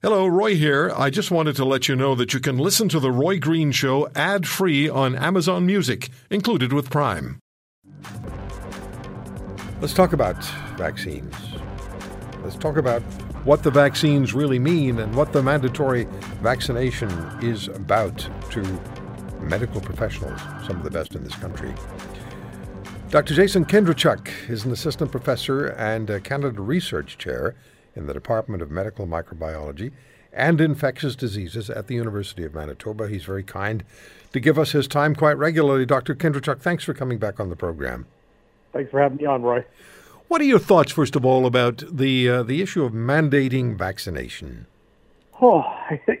[0.00, 0.92] Hello, Roy here.
[0.96, 3.72] I just wanted to let you know that you can listen to The Roy Green
[3.72, 7.40] Show ad free on Amazon Music, included with Prime.
[9.80, 10.40] Let's talk about
[10.76, 11.34] vaccines.
[12.44, 13.02] Let's talk about
[13.42, 16.04] what the vaccines really mean and what the mandatory
[16.42, 17.10] vaccination
[17.42, 18.18] is about
[18.52, 18.62] to
[19.40, 21.74] medical professionals, some of the best in this country.
[23.10, 23.34] Dr.
[23.34, 27.56] Jason Kindrachuk is an assistant professor and Canada Research Chair
[27.98, 29.92] in the Department of Medical Microbiology
[30.32, 33.08] and Infectious Diseases at the University of Manitoba.
[33.08, 33.84] He's very kind
[34.32, 35.84] to give us his time quite regularly.
[35.84, 36.14] Dr.
[36.14, 38.06] Kindrachuk, thanks for coming back on the program.
[38.72, 39.64] Thanks for having me on, Roy.
[40.28, 44.66] What are your thoughts, first of all, about the uh, the issue of mandating vaccination?
[45.40, 45.64] Oh,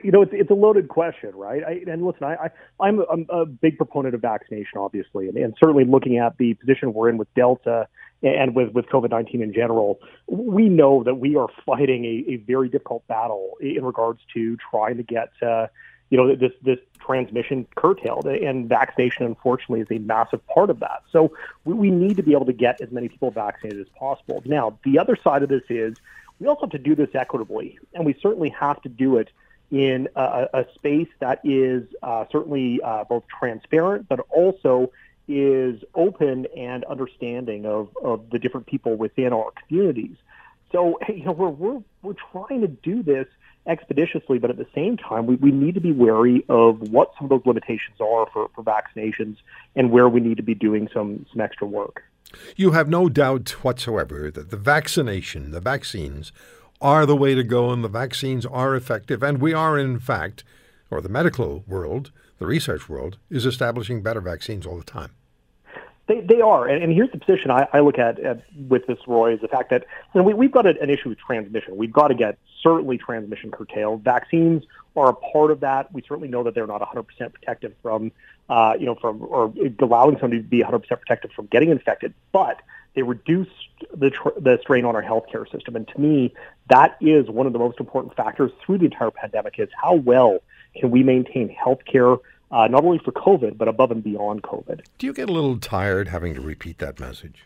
[0.02, 1.62] you know, it's, it's a loaded question, right?
[1.62, 5.36] I, and listen, I, I, am a, I'm a big proponent of vaccination, obviously, and,
[5.36, 7.88] and certainly looking at the position we're in with Delta
[8.22, 12.36] and with, with COVID 19 in general, we know that we are fighting a, a
[12.36, 15.68] very difficult battle in regards to trying to get, uh,
[16.10, 18.26] you know, this, this transmission curtailed.
[18.26, 21.02] And vaccination, unfortunately, is a massive part of that.
[21.12, 21.32] So
[21.64, 24.42] we, we need to be able to get as many people vaccinated as possible.
[24.44, 25.94] Now, the other side of this is
[26.40, 29.30] we also have to do this equitably, and we certainly have to do it
[29.70, 34.90] in a, a space that is uh, certainly uh, both transparent, but also
[35.28, 40.16] is open and understanding of, of the different people within our communities.
[40.72, 43.26] So, you know, we're, we're, we're trying to do this
[43.66, 47.26] expeditiously, but at the same time, we, we need to be wary of what some
[47.26, 49.36] of those limitations are for, for vaccinations
[49.76, 52.02] and where we need to be doing some, some extra work.
[52.56, 56.32] You have no doubt whatsoever that the vaccination, the vaccines,
[56.80, 59.22] are the way to go and the vaccines are effective.
[59.22, 60.44] And we are, in fact,
[60.90, 65.10] or the medical world, the research world, is establishing better vaccines all the time.
[66.08, 68.98] They, they are, and, and here's the position I, I look at, at with this,
[69.06, 71.76] Roy, is the fact that you know, we, we've got a, an issue with transmission.
[71.76, 74.04] We've got to get certainly transmission curtailed.
[74.04, 74.64] Vaccines
[74.96, 75.92] are a part of that.
[75.92, 78.10] We certainly know that they're not 100% protective from,
[78.48, 82.62] uh, you know, from or allowing somebody to be 100% protected from getting infected, but
[82.94, 83.48] they reduce
[83.94, 85.76] the, tr- the strain on our healthcare system.
[85.76, 86.32] And to me,
[86.70, 90.38] that is one of the most important factors through the entire pandemic is how well
[90.74, 92.18] can we maintain healthcare
[92.50, 94.80] uh, not only for COVID, but above and beyond COVID.
[94.98, 97.44] Do you get a little tired having to repeat that message?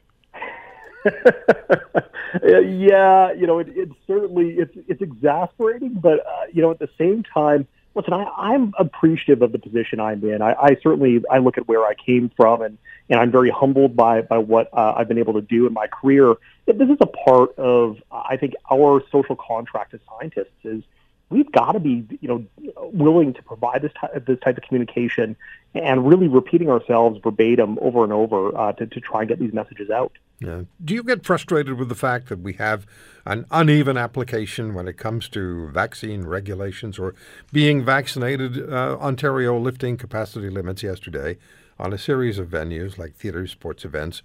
[2.43, 6.89] yeah, you know, it, it's certainly it's it's exasperating, but uh, you know, at the
[6.97, 10.43] same time, listen, I, I'm appreciative of the position I'm in.
[10.43, 12.79] I, I certainly I look at where I came from, and
[13.11, 15.89] and I'm very humbled by by what uh, I've been able to do in my
[15.89, 16.35] career.
[16.67, 20.85] This is a part of I think our social contract as scientists is
[21.33, 22.45] we've got to be, you know,
[22.93, 25.37] willing to provide this type, this type of communication
[25.75, 29.53] and really repeating ourselves verbatim over and over uh, to, to try and get these
[29.53, 30.13] messages out.
[30.41, 30.63] Yeah.
[30.85, 32.85] Do you get frustrated with the fact that we have
[33.25, 37.15] an uneven application when it comes to vaccine regulations or
[37.53, 38.69] being vaccinated?
[38.71, 41.39] Uh, Ontario lifting capacity limits yesterday
[41.79, 44.23] on a series of venues like theaters, sports events,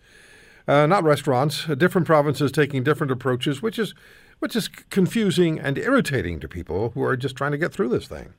[0.68, 1.66] uh, not restaurants.
[1.66, 3.94] Different provinces taking different approaches, which is
[4.40, 8.08] which is confusing and irritating to people who are just trying to get through this
[8.08, 8.34] thing.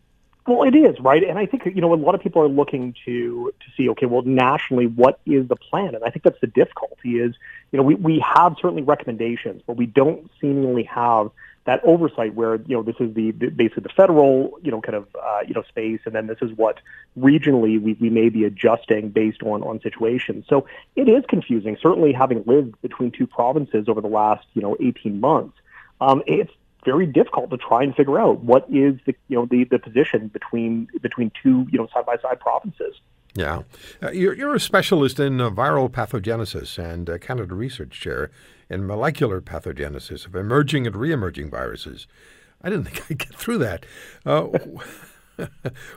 [0.48, 2.94] Well, it is right, and I think you know a lot of people are looking
[3.04, 5.94] to to see okay, well, nationally, what is the plan?
[5.94, 7.34] And I think that's the difficulty is
[7.70, 11.30] you know we we have certainly recommendations, but we don't seemingly have
[11.66, 14.96] that oversight where you know this is the, the basically the federal you know kind
[14.96, 16.78] of uh, you know space, and then this is what
[17.18, 20.46] regionally we, we may be adjusting based on on situations.
[20.48, 20.66] So
[20.96, 21.76] it is confusing.
[21.78, 25.58] Certainly, having lived between two provinces over the last you know 18 months
[26.00, 26.52] um, it's
[26.84, 30.28] very difficult to try and figure out what is the you know the, the position
[30.28, 32.94] between between two you know side by side provinces.
[33.34, 33.62] Yeah,
[34.02, 38.30] uh, you're you're a specialist in uh, viral pathogenesis and uh, Canada Research Chair
[38.70, 42.06] in molecular pathogenesis of emerging and re-emerging viruses.
[42.62, 43.84] I didn't think I'd get through that.
[44.24, 44.48] Uh,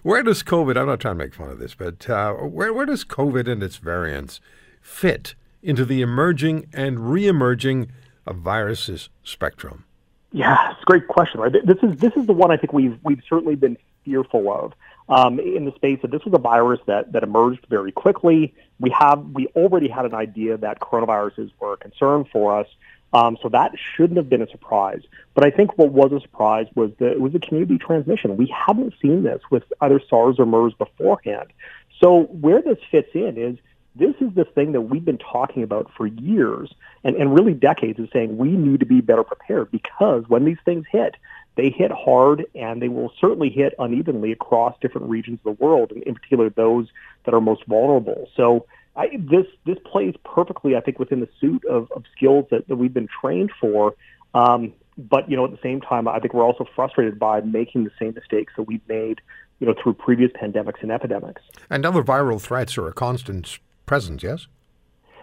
[0.03, 0.78] where does COVID?
[0.78, 3.63] I'm not trying to make fun of this, but uh, where where does COVID and
[3.63, 4.41] its variants
[4.81, 7.91] fit into the emerging and re-emerging
[8.28, 9.85] viruses spectrum?
[10.31, 11.42] Yeah, it's a great question.
[11.42, 14.73] Right, this is this is the one I think we've we've certainly been fearful of
[15.09, 18.53] um, in the space that this was a virus that that emerged very quickly.
[18.79, 22.67] We have we already had an idea that coronaviruses were a concern for us,
[23.11, 25.02] um, so that shouldn't have been a surprise.
[25.34, 28.38] But I think what was a surprise was that it was a community transmission.
[28.38, 31.52] We hadn't seen this with either SARS or MERS beforehand.
[32.00, 33.58] So where this fits in is
[33.96, 36.73] this is the thing that we've been talking about for years
[37.03, 40.58] and, and really decades is saying we need to be better prepared because when these
[40.64, 41.16] things hit,
[41.55, 45.91] they hit hard and they will certainly hit unevenly across different regions of the world,
[45.91, 46.88] and in particular those
[47.26, 48.29] that are most vulnerable.
[48.38, 48.66] So
[48.96, 52.78] I, this this plays perfectly, I think, within the suit of, of skills that, that
[52.78, 53.96] we've been trained for.
[54.34, 57.84] Um, but you know, at the same time, I think we're also frustrated by making
[57.84, 59.20] the same mistakes that we've made,
[59.59, 61.41] you know, through previous pandemics and epidemics.
[61.70, 63.59] And other viral threats are a constant
[63.91, 64.23] presence.
[64.23, 64.47] Yes.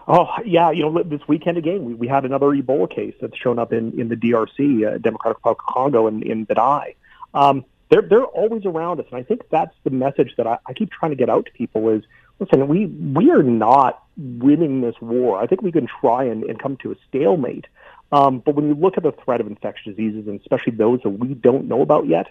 [0.07, 3.57] Oh yeah, you know, this weekend again, we, we had another Ebola case that's shown
[3.57, 6.57] up in, in the DRC, uh, Democratic Republic of Congo, and in, in.
[7.33, 10.73] Um, they're they're always around us, and I think that's the message that I, I
[10.73, 12.03] keep trying to get out to people is
[12.39, 15.39] listen, we we are not winning this war.
[15.41, 17.65] I think we can try and, and come to a stalemate.
[18.11, 21.09] Um, but when you look at the threat of infectious diseases, and especially those that
[21.09, 22.27] we don't know about yet,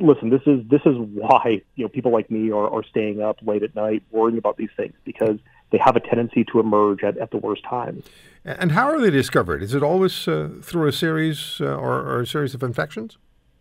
[0.00, 3.38] listen, this is this is why you know people like me are, are staying up
[3.42, 5.38] late at night worrying about these things because
[5.74, 8.04] they have a tendency to emerge at, at the worst times.
[8.44, 9.60] And how are they discovered?
[9.60, 13.18] Is it always uh, through a series uh, or, or a series of infections?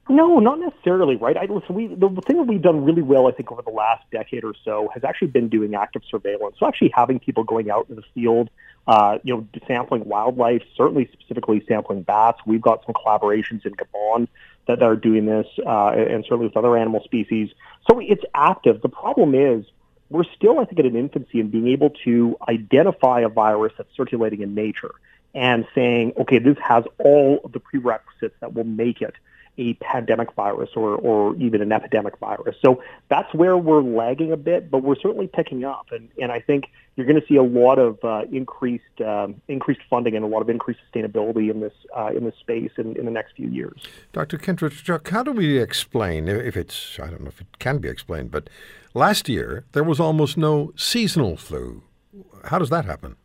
[0.09, 1.35] No, not necessarily, right?
[1.35, 4.03] I, listen, we, the, thing that we've done really well, I think, over the last
[4.11, 6.57] decade or so has actually been doing active surveillance.
[6.59, 8.51] So actually having people going out in the field,
[8.85, 12.39] uh, you know, sampling wildlife, certainly specifically sampling bats.
[12.45, 14.27] We've got some collaborations in Gabon
[14.67, 17.49] that are doing this, uh, and certainly with other animal species.
[17.89, 18.83] So it's active.
[18.83, 19.65] The problem is
[20.13, 23.89] we're still, I think, at an infancy in being able to identify a virus that's
[23.97, 24.93] circulating in nature
[25.33, 29.15] and saying, okay, this has all of the prerequisites that will make it
[29.57, 32.55] a pandemic virus or, or even an epidemic virus.
[32.63, 35.87] So that's where we're lagging a bit, but we're certainly picking up.
[35.91, 36.65] And, and I think
[36.95, 40.41] you're going to see a lot of uh, increased um, increased funding and a lot
[40.41, 43.81] of increased sustainability in this uh, in this space in, in the next few years.
[44.11, 44.37] Dr.
[44.37, 48.31] Kindrachuk, how do we explain, if it's, I don't know if it can be explained,
[48.31, 48.49] but
[48.93, 51.83] last year there was almost no seasonal flu.
[52.45, 53.15] How does that happen?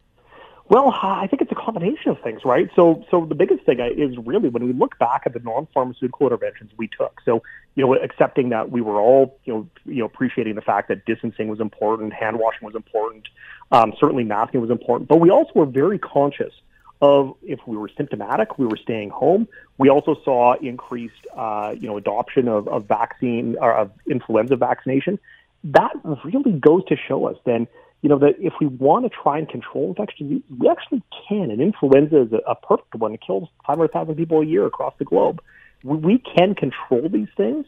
[0.71, 2.71] Well, I think it's combination of things, right?
[2.75, 6.71] So, so the biggest thing is really when we look back at the non-pharmaceutical interventions
[6.79, 7.21] we took.
[7.27, 7.43] So,
[7.75, 11.05] you know, accepting that we were all, you know, you know, appreciating the fact that
[11.05, 13.29] distancing was important, hand washing was important,
[13.71, 16.55] um, certainly masking was important, but we also were very conscious
[17.03, 19.47] of if we were symptomatic, we were staying home.
[19.77, 25.19] We also saw increased, uh, you know, adoption of, of vaccine or of influenza vaccination.
[25.65, 25.93] That
[26.25, 27.69] really goes to show us then
[28.03, 31.51] you know, that if we want to try and control infection, we actually can.
[31.51, 33.15] And influenza is a, a perfect one.
[33.15, 35.43] It kills 500,000 people a year across the globe.
[35.83, 37.67] We, we can control these things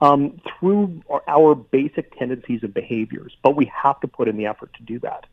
[0.00, 4.46] um, through our, our basic tendencies and behaviors, but we have to put in the
[4.46, 5.26] effort to do that.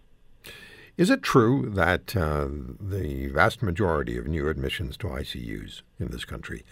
[0.97, 2.47] Is it true that uh,
[2.79, 6.65] the vast majority of new admissions to ICUs in this country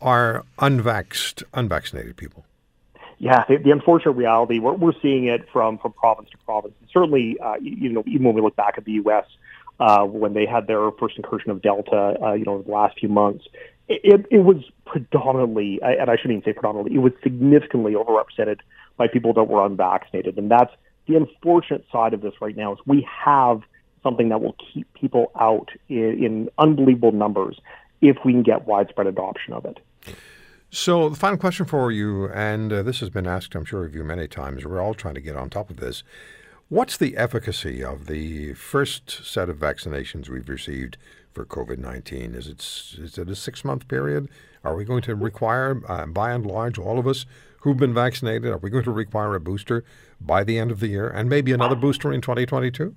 [0.00, 2.44] are unvaxxed, unvaccinated people?
[3.20, 6.72] Yeah, the, the, unfortunate reality, we're, we're seeing it from, from province to province.
[6.80, 9.26] And certainly, uh, you know, even when we look back at the U.S.,
[9.78, 13.10] uh, when they had their first incursion of Delta, uh, you know, the last few
[13.10, 13.44] months,
[13.88, 14.56] it, it was
[14.86, 18.60] predominantly, and I shouldn't even say predominantly, it was significantly overrepresented
[18.96, 20.38] by people that were unvaccinated.
[20.38, 20.72] And that's
[21.06, 23.62] the unfortunate side of this right now is we have
[24.02, 27.60] something that will keep people out in, in unbelievable numbers
[28.00, 29.78] if we can get widespread adoption of it.
[30.72, 33.92] So, the final question for you, and uh, this has been asked, I'm sure, of
[33.92, 34.64] you many times.
[34.64, 36.04] We're all trying to get on top of this.
[36.68, 40.96] What's the efficacy of the first set of vaccinations we've received
[41.32, 42.36] for COVID 19?
[42.36, 44.28] Is it, is it a six month period?
[44.62, 47.26] Are we going to require, uh, by and large, all of us
[47.62, 49.82] who've been vaccinated, are we going to require a booster
[50.20, 52.94] by the end of the year and maybe another booster in 2022?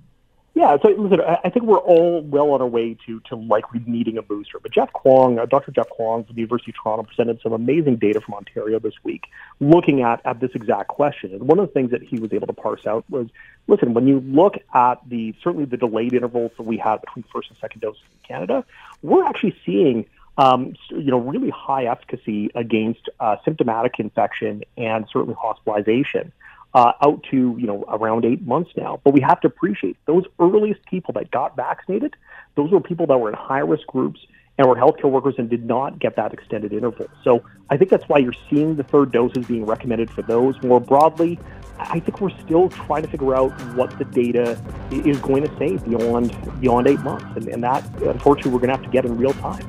[0.54, 4.18] Yeah, so listen, I think we're all well on our way to to likely needing
[4.18, 4.60] a booster.
[4.60, 5.72] But Jeff Kwong, uh, Dr.
[5.72, 9.24] Jeff Kwong from the University of Toronto, presented some amazing data from Ontario this week,
[9.58, 11.32] looking at at this exact question.
[11.32, 13.26] And one of the things that he was able to parse out was,
[13.66, 17.50] listen, when you look at the certainly the delayed intervals that we have between first
[17.50, 18.64] and second doses in Canada,
[19.02, 20.06] we're actually seeing
[20.38, 26.32] um, you know, really high efficacy against uh, symptomatic infection and certainly hospitalization
[26.74, 29.00] uh, out to you know around eight months now.
[29.04, 32.16] But we have to appreciate those earliest people that got vaccinated.
[32.56, 34.20] Those were people that were in high risk groups
[34.58, 37.08] and were healthcare workers and did not get that extended interval.
[37.24, 40.60] So I think that's why you're seeing the third doses being recommended for those.
[40.62, 41.40] More broadly,
[41.78, 44.60] I think we're still trying to figure out what the data
[44.92, 48.76] is going to say beyond beyond eight months, and, and that unfortunately we're going to
[48.76, 49.68] have to get in real time.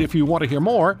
[0.00, 1.00] If you want to hear more